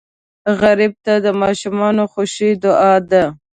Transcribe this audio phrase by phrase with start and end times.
[0.61, 3.23] غریب ته د ماشومانو خوښي دعا ده